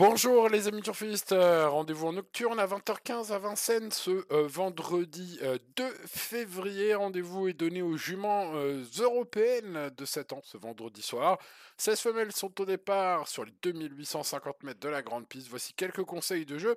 [0.00, 5.38] Bonjour les amis turfistes, euh, rendez-vous en nocturne à 20h15 à Vincennes ce euh, vendredi
[5.76, 6.94] 2 euh, février.
[6.94, 8.50] Rendez-vous est donné aux juments
[8.98, 11.36] européennes de 7 ans ce vendredi soir.
[11.76, 15.48] 16 femelles sont au départ sur les 2850 mètres de la grande piste.
[15.48, 16.76] Voici quelques conseils de jeu.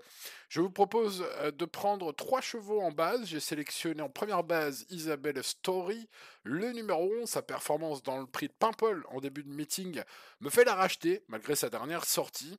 [0.50, 1.26] Je vous propose
[1.58, 3.26] de prendre 3 chevaux en base.
[3.26, 6.10] J'ai sélectionné en première base Isabelle Story,
[6.44, 7.30] le numéro 11.
[7.30, 10.02] Sa performance dans le prix de Paimpol en début de meeting
[10.42, 12.58] me fait la racheter malgré sa dernière sortie.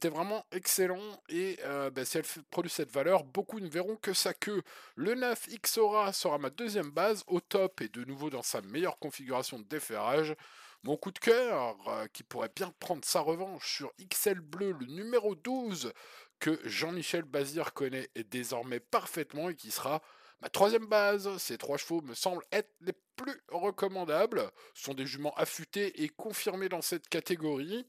[0.00, 4.12] C'était vraiment excellent et euh, ben, si elle produit cette valeur, beaucoup ne verront que
[4.12, 4.62] sa queue.
[4.94, 9.00] Le 9 Xora sera ma deuxième base au top et de nouveau dans sa meilleure
[9.00, 10.36] configuration de déferrage.
[10.84, 14.86] Mon coup de cœur, euh, qui pourrait bien prendre sa revanche sur XL Bleu, le
[14.86, 15.92] numéro 12,
[16.38, 20.00] que Jean-Michel Bazir connaît désormais parfaitement et qui sera
[20.40, 21.28] ma troisième base.
[21.38, 24.48] Ces trois chevaux me semblent être les plus recommandables.
[24.74, 27.84] Ce sont des juments affûtés et confirmés dans cette catégorie.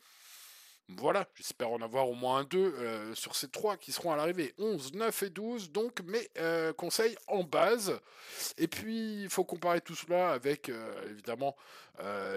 [0.97, 4.55] Voilà, j'espère en avoir au moins deux euh, sur ces trois qui seront à l'arrivée.
[4.57, 7.99] 11, 9 et 12, donc mes euh, conseils en base.
[8.57, 11.55] Et puis, il faut comparer tout cela avec, euh, évidemment,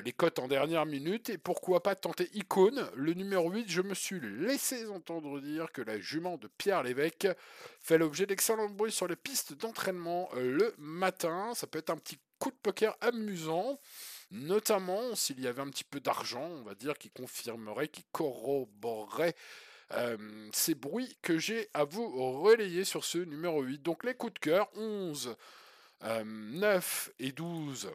[0.04, 1.30] les cotes en dernière minute.
[1.30, 3.70] Et pourquoi pas tenter Icône, le numéro 8.
[3.70, 7.28] Je me suis laissé entendre dire que la jument de Pierre Lévesque
[7.80, 11.52] fait l'objet d'excellents bruits sur les pistes d'entraînement le matin.
[11.54, 13.78] Ça peut être un petit coup de poker amusant
[14.32, 19.36] notamment s'il y avait un petit peu d'argent, on va dire, qui confirmerait, qui corroborerait
[19.92, 20.16] euh,
[20.52, 23.82] ces bruits que j'ai à vous relayer sur ce numéro 8.
[23.82, 25.36] Donc les coups de cœur, 11,
[26.24, 27.90] 9 euh, et 12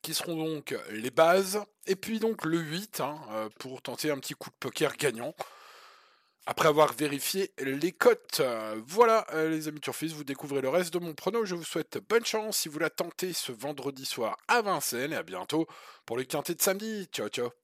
[0.00, 4.18] qui seront donc les bases, et puis donc le 8 hein, euh, pour tenter un
[4.18, 5.34] petit coup de poker gagnant
[6.46, 8.42] après avoir vérifié les cotes.
[8.86, 11.44] Voilà euh, les amis turfistes, vous découvrez le reste de mon prono.
[11.44, 15.16] Je vous souhaite bonne chance si vous la tentez ce vendredi soir à Vincennes et
[15.16, 15.66] à bientôt
[16.06, 17.08] pour le quintet de samedi.
[17.12, 17.61] Ciao ciao